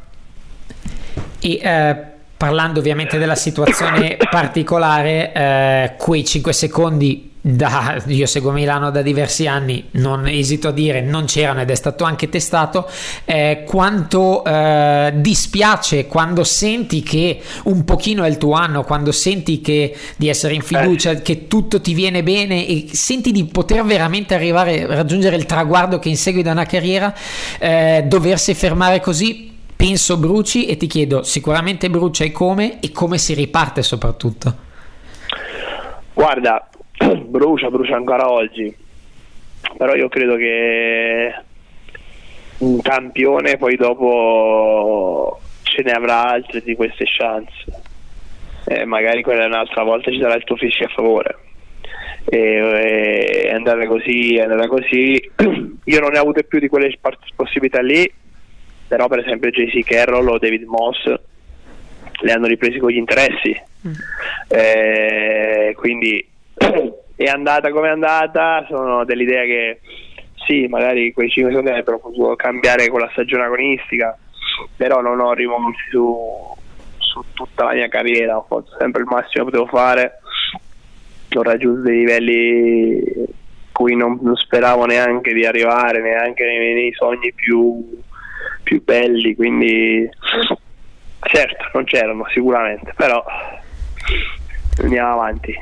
[1.41, 1.97] E eh,
[2.37, 9.47] parlando ovviamente della situazione particolare, eh, quei 5 secondi da, io seguo Milano da diversi
[9.47, 12.89] anni, non esito a dire, non c'erano ed è stato anche testato,
[13.25, 19.61] eh, quanto eh, dispiace quando senti che un pochino è il tuo anno, quando senti
[19.61, 21.23] che di essere in fiducia, eh.
[21.23, 25.99] che tutto ti viene bene e senti di poter veramente arrivare a raggiungere il traguardo
[25.99, 27.15] che insegui da una carriera,
[27.59, 29.49] eh, doversi fermare così.
[29.81, 34.55] Penso bruci e ti chiedo sicuramente brucia e come e come si riparte soprattutto.
[36.13, 36.69] Guarda,
[37.27, 38.75] brucia, brucia ancora oggi.
[39.77, 41.35] Però io credo che
[42.59, 47.65] un campione poi dopo ce ne avrà altre di queste chance.
[48.67, 51.39] E magari quella un'altra volta ci sarà il tuo fischio a favore.
[52.27, 55.31] E, è andata così, è andata così.
[55.85, 56.97] Io non ne ho avute più di quelle
[57.35, 58.11] possibilità lì,
[58.87, 61.13] però per esempio JC Carroll o David Moss
[62.23, 63.59] le hanno ripresi con gli interessi.
[63.87, 63.93] Mm.
[64.49, 66.30] Eh, quindi
[67.17, 69.81] è andata come è andata, sono dell'idea che
[70.47, 74.17] sì, magari quei 5 secondi avrebbero potuto cambiare con la stagione agonistica,
[74.77, 76.57] però non ho rimorsi su,
[76.99, 80.21] su tutta la mia carriera, ho fatto sempre il massimo che potevo fare,
[81.35, 83.29] ho raggiunto dei livelli
[83.73, 87.99] cui non, non speravo neanche di arrivare, neanche nei, nei sogni più,
[88.63, 90.09] più belli, quindi
[91.21, 93.25] certo non c'erano sicuramente, però
[94.83, 95.55] andiamo avanti.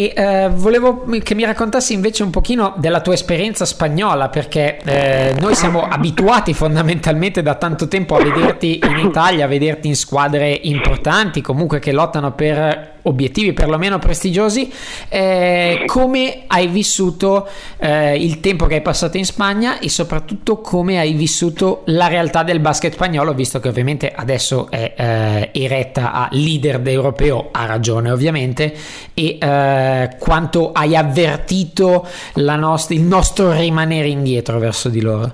[0.00, 5.36] E eh, volevo che mi raccontassi invece un pochino della tua esperienza spagnola, perché eh,
[5.38, 10.58] noi siamo abituati fondamentalmente da tanto tempo a vederti in Italia, a vederti in squadre
[10.62, 14.70] importanti, comunque che lottano per obiettivi perlomeno prestigiosi.
[15.08, 20.98] Eh, come hai vissuto eh, il tempo che hai passato in Spagna e soprattutto come
[20.98, 26.28] hai vissuto la realtà del basket spagnolo, visto che ovviamente adesso è eh, eretta a
[26.32, 28.74] leader d'europeo, ha ragione ovviamente,
[29.14, 35.32] e eh, quanto hai avvertito nost- il nostro rimanere indietro verso di loro?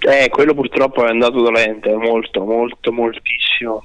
[0.00, 3.84] Eh, quello purtroppo è andato dolente, molto, molto, moltissimo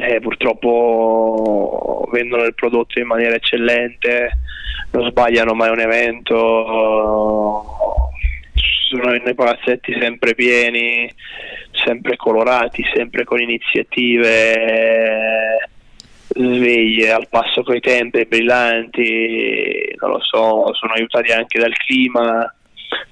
[0.00, 4.38] eh, purtroppo vendono il prodotto in maniera eccellente,
[4.90, 7.64] non sbagliano mai un evento,
[8.88, 11.12] sono nei palazzetti sempre pieni,
[11.72, 14.12] sempre colorati, sempre con iniziative
[16.36, 22.52] sveglie al passo coi tempi, brillanti, non lo so, sono aiutati anche dal clima,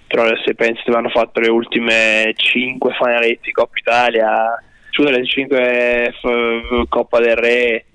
[0.06, 6.14] però se pensi che hanno fatto le ultime 5 finaletti Coppa Italia, su delle 5
[6.20, 7.86] f- Coppa del Re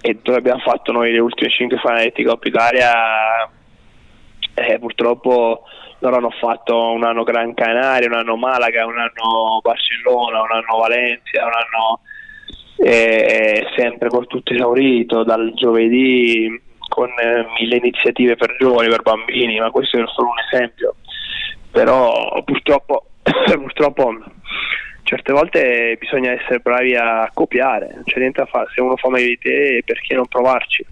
[0.00, 2.92] e dove abbiamo fatto noi le ultime 5 finaletti Coppa Italia,
[4.54, 5.64] eh, purtroppo
[5.98, 10.78] loro hanno fatto un anno Gran Canaria, un anno Malaga, un anno Barcellona, un anno
[10.78, 12.00] Valencia, un anno
[12.78, 19.60] eh, sempre con tutto esaurito dal giovedì con eh, mille iniziative per giovani, per bambini,
[19.60, 20.94] ma questo è solo un esempio.
[21.70, 24.14] Però purtroppo, purtroppo
[25.10, 29.10] certe volte bisogna essere bravi a copiare, non c'è niente da fare, se uno fa
[29.10, 30.86] meglio di te perché non provarci?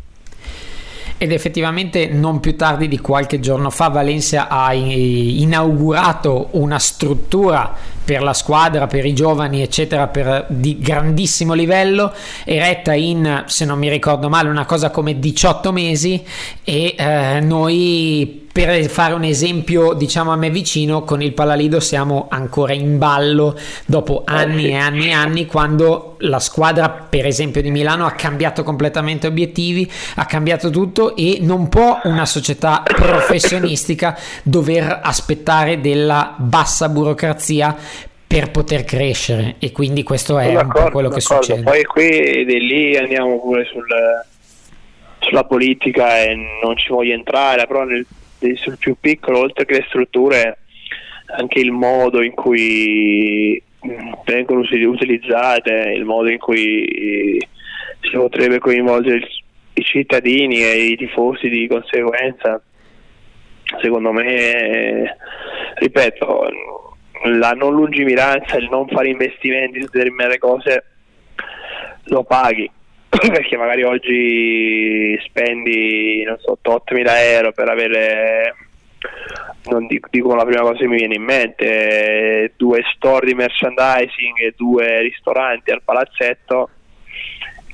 [1.21, 7.73] Ed effettivamente non più tardi di qualche giorno fa Valencia ha inaugurato una struttura
[8.05, 12.13] per la squadra, per i giovani, eccetera, per, di grandissimo livello,
[12.45, 16.25] eretta in, se non mi ricordo male, una cosa come 18 mesi
[16.65, 22.27] e eh, noi per fare un esempio diciamo a me vicino con il Palalido siamo
[22.29, 27.71] ancora in ballo dopo anni e anni e anni quando la squadra per esempio di
[27.71, 35.03] Milano ha cambiato completamente obiettivi ha cambiato tutto e non può una società professionistica dover
[35.05, 37.77] aspettare della bassa burocrazia
[38.27, 39.55] per poter crescere.
[39.59, 41.63] E quindi questo è un po' quello che succede.
[41.63, 43.87] Poi qui di lì andiamo pure sul,
[45.21, 48.05] sulla politica e non ci voglio entrare però nel
[48.55, 50.59] sul più piccolo, oltre che le strutture,
[51.37, 57.39] anche il modo in cui mm, vengono utilizzate, il modo in cui
[58.01, 59.27] si potrebbe coinvolgere
[59.75, 62.61] i cittadini e i tifosi di conseguenza,
[63.81, 65.17] secondo me,
[65.75, 66.51] ripeto,
[67.25, 70.85] la non lungimiranza, il non fare investimenti su determinate cose
[72.05, 72.71] lo paghi
[73.33, 78.55] perché magari oggi spendi non so 8.000 euro per avere
[79.65, 84.39] non dico, dico, la prima cosa che mi viene in mente due store di merchandising
[84.41, 86.71] e due ristoranti al palazzetto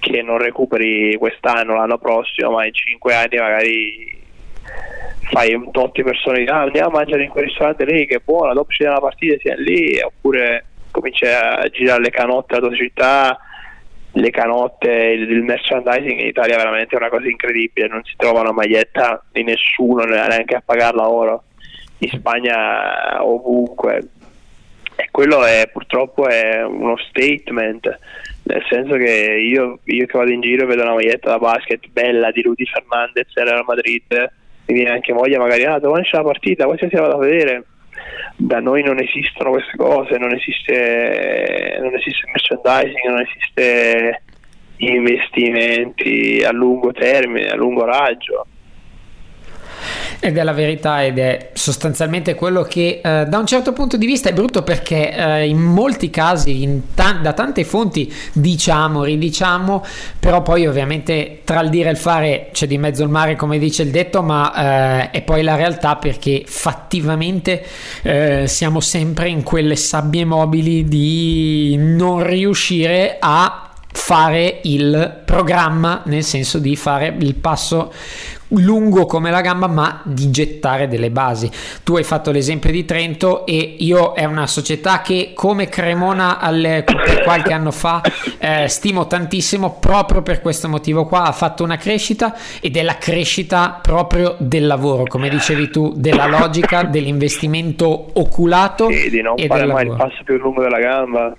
[0.00, 4.22] che non recuperi quest'anno l'anno prossimo ma in 5 anni magari
[5.30, 8.22] fai un tot di persone ah, andiamo a mangiare in quel ristorante lì che è
[8.22, 12.76] buono dopo c'è la partita sia lì oppure cominci a girare le canotte alla tua
[12.76, 13.38] città
[14.16, 18.40] le canotte, il, il, merchandising in Italia è veramente una cosa incredibile, non si trova
[18.40, 21.44] una maglietta di nessuno neanche a pagarla oro,
[21.98, 24.08] in Spagna ovunque.
[24.96, 27.98] E quello è purtroppo è uno statement
[28.44, 31.88] nel senso che io, io che vado in giro e vedo una maglietta da basket
[31.90, 34.32] bella di Rudy Fernandez e Real Madrid
[34.66, 37.64] mi viene anche voglia magari ah domani c'è la partita questa si vado a vedere
[38.36, 44.22] da noi non esistono queste cose, non esiste, non esiste merchandising, non esiste
[44.78, 48.46] investimenti a lungo termine, a lungo raggio.
[50.26, 54.06] Ed è la verità ed è sostanzialmente quello che eh, da un certo punto di
[54.06, 59.84] vista è brutto perché eh, in molti casi, ta- da tante fonti diciamo, ridiciamo,
[60.18, 63.58] però poi ovviamente tra il dire e il fare c'è di mezzo il mare come
[63.58, 67.62] dice il detto, ma eh, è poi la realtà perché fattivamente
[68.00, 76.24] eh, siamo sempre in quelle sabbie mobili di non riuscire a fare il programma nel
[76.24, 77.92] senso di fare il passo
[78.58, 81.50] lungo come la gamba ma di gettare delle basi.
[81.82, 86.84] Tu hai fatto l'esempio di Trento e io è una società che come Cremona alle,
[87.24, 88.02] qualche anno fa
[88.38, 91.24] eh, stimo tantissimo proprio per questo motivo qua.
[91.24, 96.26] Ha fatto una crescita ed è la crescita proprio del lavoro come dicevi tu della
[96.26, 101.34] logica dell'investimento oculato sì, di non fare mai il passo più lungo della gamba.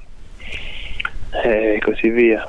[1.43, 2.47] E così via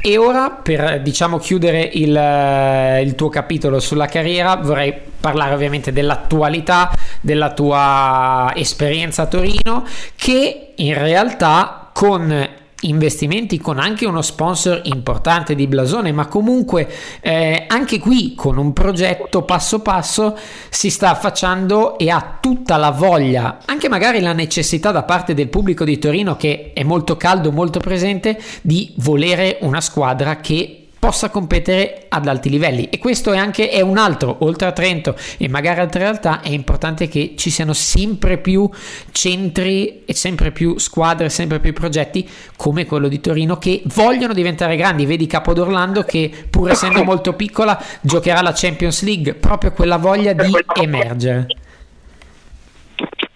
[0.00, 5.92] e ora, per diciamo chiudere il, eh, il, tuo capitolo sulla carriera, vorrei parlare ovviamente
[5.92, 9.84] dell'attualità, della tua esperienza a Torino,
[10.14, 12.48] che in realtà con
[12.82, 16.88] investimenti con anche uno sponsor importante di Blasone, ma comunque
[17.20, 20.36] eh, anche qui con un progetto passo passo
[20.68, 25.48] si sta affacciando e ha tutta la voglia, anche magari la necessità da parte del
[25.48, 31.30] pubblico di Torino che è molto caldo, molto presente, di volere una squadra che possa
[31.30, 32.88] competere ad alti livelli.
[32.88, 36.48] E questo è anche è un altro oltre a Trento e magari altre realtà è
[36.48, 38.68] importante che ci siano sempre più
[39.12, 44.76] centri e sempre più squadre sempre più progetti come quello di Torino che vogliono diventare
[44.76, 45.06] grandi.
[45.06, 49.34] Vedi Capodorlando che pur essendo molto piccola giocherà la Champions League.
[49.34, 51.46] Proprio quella voglia di emergere.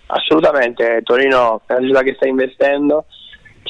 [0.06, 3.06] Assolutamente Torino è una città che sta investendo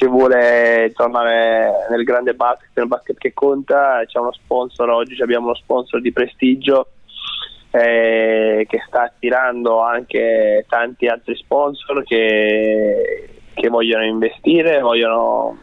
[0.03, 5.47] che vuole tornare nel grande basket, nel basket che conta, c'è uno sponsor oggi, abbiamo
[5.47, 6.89] uno sponsor di prestigio
[7.71, 15.57] eh, che sta attirando anche tanti altri sponsor che, che vogliono investire vogliono,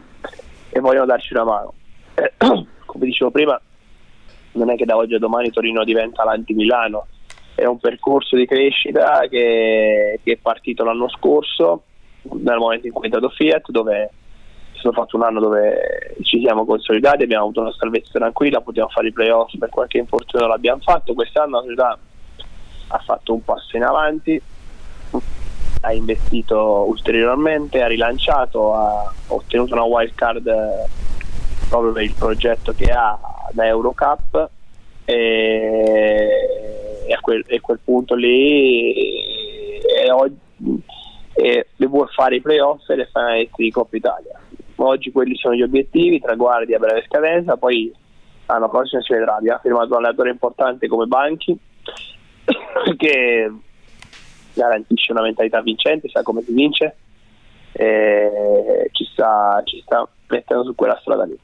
[0.69, 1.73] e vogliono darci una mano.
[2.15, 2.31] Eh,
[2.85, 3.59] come dicevo prima,
[4.53, 7.07] non è che da oggi a domani Torino diventa l'anti-Milano,
[7.55, 11.83] è un percorso di crescita che, che è partito l'anno scorso,
[12.21, 14.11] nel momento in cui è entrato Fiat, dove
[14.79, 19.09] stato fatto un anno dove ci siamo consolidati, abbiamo avuto una salvezza tranquilla, potevamo fare
[19.09, 21.99] i playoff, per qualche infortunio l'abbiamo fatto, quest'anno la società
[22.87, 24.41] ha fatto un passo in avanti,
[25.81, 30.51] ha investito ulteriormente, ha rilanciato, ha ottenuto una wild card
[31.69, 33.17] proprio per il progetto che ha
[33.51, 34.49] da Eurocup
[35.05, 36.27] e,
[37.07, 38.93] e a, quel, a, quel, punto lì
[39.81, 40.37] e oggi,
[41.33, 44.39] e le vuole fare i playoff e le finalisti di Coppa Italia.
[44.81, 47.93] Oggi quelli sono gli obiettivi, traguardi a breve scadenza, poi
[48.45, 49.35] l'anno prossimo si vedrà.
[49.35, 51.57] Abbiamo firmato un allenatore importante come Banchi
[52.95, 53.51] che
[54.53, 56.95] garantisce una mentalità vincente, sa come si vince
[57.73, 61.37] e ci sta, ci sta mettendo su quella strada lì.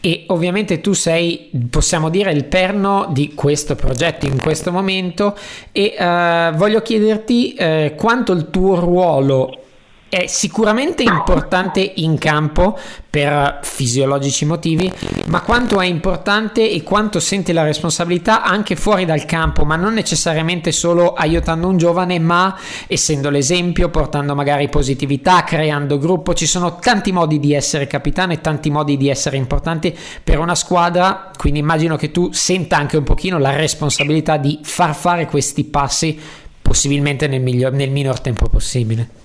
[0.00, 5.34] E ovviamente tu sei, possiamo dire, il perno di questo progetto in questo momento
[5.72, 9.63] e uh, voglio chiederti uh, quanto il tuo ruolo
[10.08, 12.78] è sicuramente importante in campo
[13.10, 14.92] per fisiologici motivi,
[15.26, 19.92] ma quanto è importante e quanto senti la responsabilità anche fuori dal campo, ma non
[19.92, 26.34] necessariamente solo aiutando un giovane, ma essendo l'esempio, portando magari positività, creando gruppo.
[26.34, 30.54] Ci sono tanti modi di essere capitano e tanti modi di essere importanti per una
[30.54, 35.64] squadra, quindi immagino che tu senta anche un pochino la responsabilità di far fare questi
[35.64, 36.18] passi
[36.62, 39.22] possibilmente nel, miglior, nel minor tempo possibile.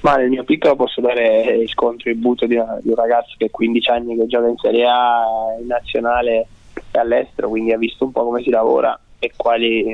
[0.00, 3.50] Ma nel mio piccolo posso dare il contributo di, una, di un ragazzo che ha
[3.50, 6.46] 15 anni che gioca in Serie A, in nazionale
[6.90, 9.84] e all'estero, quindi ha visto un po' come si lavora e, quali,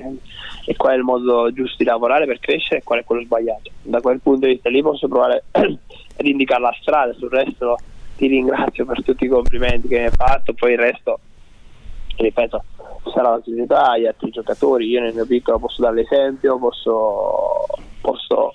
[0.67, 3.71] e qual è il modo giusto di lavorare per crescere e qual è quello sbagliato.
[3.83, 7.79] Da quel punto di vista lì posso provare ad indicare la strada, sul resto
[8.17, 11.19] ti ringrazio per tutti i complimenti che mi hai fatto, poi il resto,
[12.17, 12.63] ripeto,
[13.13, 17.65] sarà la società, gli altri giocatori, io nel mio piccolo posso dare l'esempio, posso,
[18.01, 18.53] posso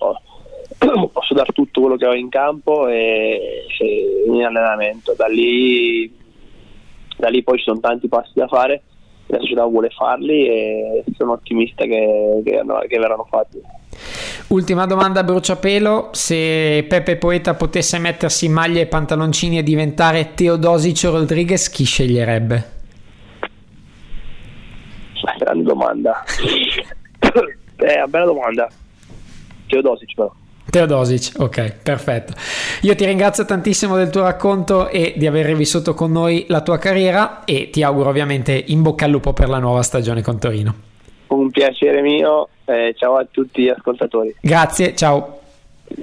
[1.11, 5.13] posso dare tutto quello che ho in campo e, e in allenamento.
[5.15, 6.11] Da lì,
[7.17, 8.82] da lì poi ci sono tanti passi da fare,
[9.27, 13.61] la società vuole farli e sono ottimista che, che, che verranno fatti.
[14.47, 21.03] Ultima domanda a bruciapelo, se Pepe Poeta potesse mettersi maglia e pantaloncini e diventare Teodosic
[21.03, 22.77] Rodriguez, chi sceglierebbe?
[25.39, 26.23] grande domanda.
[27.75, 28.67] è una bella domanda.
[29.67, 30.34] Teodosic però.
[30.70, 32.34] Teodosic, ok, perfetto.
[32.82, 36.78] Io ti ringrazio tantissimo del tuo racconto e di aver rivissuto con noi la tua
[36.78, 40.74] carriera e ti auguro ovviamente in bocca al lupo per la nuova stagione con Torino.
[41.28, 44.36] Un piacere mio, eh, ciao a tutti gli ascoltatori.
[44.41, 45.39] Grazie, ciao.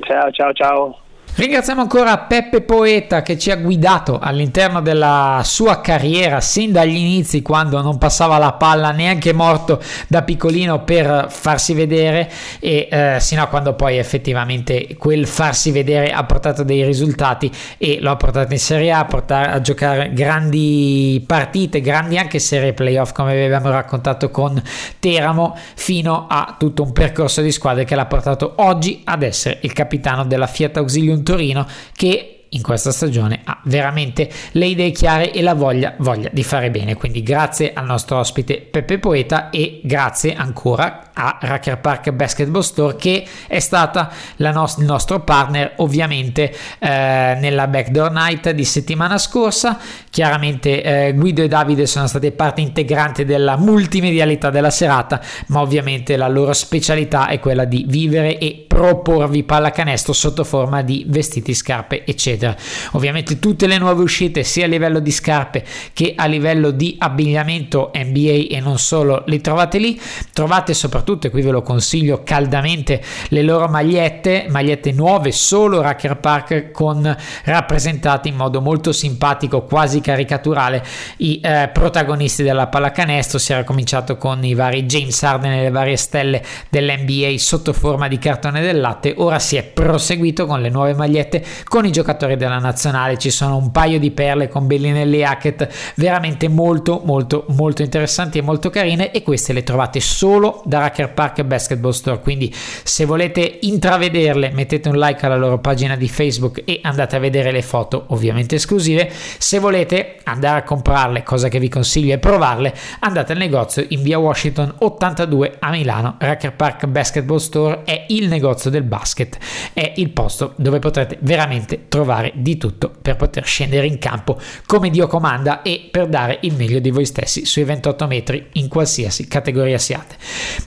[0.01, 0.99] Ciao, ciao, ciao.
[1.37, 7.43] Ringraziamo ancora Peppe Poeta che ci ha guidato all'interno della sua carriera sin dagli inizi
[7.43, 9.79] quando non passava la palla neanche morto
[10.09, 16.11] da piccolino per farsi vedere e eh, sino a quando poi effettivamente quel farsi vedere
[16.11, 20.15] ha portato dei risultati e lo ha portato in Serie A a, portare, a giocare
[20.15, 24.59] grandi partite, grandi anche serie playoff come avevamo raccontato con
[24.99, 29.75] Teramo fino a tutto un percorso di squadre che l'ha portato oggi ad essere il
[29.75, 35.43] capitano della Fiat Auxilium Torino che in questa stagione ha veramente le idee chiare e
[35.43, 36.95] la voglia, voglia, di fare bene.
[36.95, 42.97] Quindi grazie al nostro ospite Peppe Poeta e grazie ancora a Racker Park Basketball Store
[42.97, 49.79] che è stata no- il nostro partner ovviamente eh, nella Backdoor Night di settimana scorsa.
[50.09, 56.17] Chiaramente eh, Guido e Davide sono state parte integrante della multimedialità della serata, ma ovviamente
[56.17, 62.05] la loro specialità è quella di vivere e proporvi pallacanestro sotto forma di vestiti, scarpe,
[62.05, 62.55] eccetera.
[62.93, 65.65] Ovviamente tutte le nuove uscite, sia a livello di scarpe
[65.95, 69.99] che a livello di abbigliamento NBA e non solo, le trovate lì.
[70.31, 76.19] Trovate soprattutto, e qui ve lo consiglio caldamente, le loro magliette, magliette nuove, solo Racker
[76.19, 80.85] Park con rappresentati in modo molto simpatico, quasi caricaturale,
[81.19, 83.39] i eh, protagonisti della pallacanestro.
[83.39, 88.07] Si era cominciato con i vari James Harden e le varie stelle dell'NBA sotto forma
[88.07, 92.37] di cartone del latte, ora si è proseguito con le nuove magliette con i giocatori
[92.37, 93.19] della nazionale.
[93.19, 98.39] Ci sono un paio di perle con Bellinelli e Hackett veramente molto molto molto interessanti
[98.39, 102.21] e molto carine e queste le trovate solo da Racker Park Basketball Store.
[102.21, 107.19] Quindi se volete intravederle mettete un like alla loro pagina di Facebook e andate a
[107.19, 109.11] vedere le foto ovviamente esclusive.
[109.39, 114.03] Se volete andare a comprarle, cosa che vi consiglio è provarle, andate al negozio in
[114.03, 116.17] via Washington 82 a Milano.
[116.19, 119.39] Racker Park Basketball Store è il negozio del basket,
[119.73, 124.91] è il posto dove potrete veramente trovare di tutto per poter scendere in campo come
[124.91, 129.29] Dio comanda e per dare il meglio di voi stessi sui 28 metri in qualsiasi
[129.29, 130.17] categoria siate.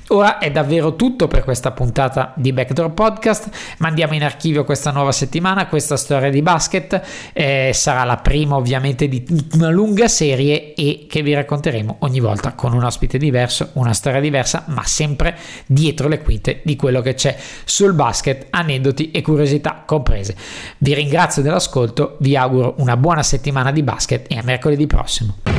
[0.09, 3.49] Ora è davvero tutto per questa puntata di Backdoor Podcast.
[3.79, 7.01] Mandiamo in archivio questa nuova settimana, questa storia di basket.
[7.33, 9.23] Eh, sarà la prima ovviamente di
[9.53, 14.19] una lunga serie e che vi racconteremo ogni volta con un ospite diverso, una storia
[14.19, 17.35] diversa, ma sempre dietro le quinte di quello che c'è
[17.79, 20.35] sul basket, aneddoti e curiosità comprese.
[20.79, 25.58] Vi ringrazio dell'ascolto, vi auguro una buona settimana di basket e a mercoledì prossimo.